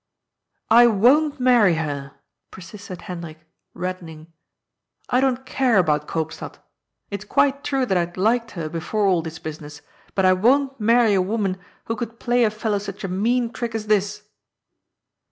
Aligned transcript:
"I 0.81 0.87
won't 0.87 1.39
marry 1.39 1.75
her," 1.75 2.13
persisted 2.49 3.03
Hendrik, 3.03 3.37
reddening." 3.75 4.33
I 5.11 5.21
don't 5.21 5.45
care 5.45 5.77
about 5.77 6.07
Koopstad. 6.07 6.55
It's 7.11 7.23
quite 7.23 7.63
true 7.63 7.85
that 7.85 7.97
I 7.97 7.99
had 7.99 8.17
liked 8.17 8.49
her 8.57 8.67
before 8.67 9.05
all 9.05 9.21
this 9.21 9.37
business, 9.37 9.83
but 10.15 10.25
I 10.25 10.33
won't 10.33 10.79
marry 10.79 11.13
a 11.13 11.21
woman 11.21 11.59
who 11.85 11.95
could 11.95 12.19
play 12.19 12.43
a 12.43 12.49
fellow 12.49 12.79
such 12.79 13.03
a 13.03 13.07
mean 13.07 13.53
trick 13.53 13.75
as 13.75 13.85
this." 13.85 14.23